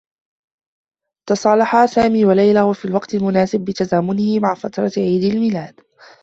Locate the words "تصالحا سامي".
1.29-2.25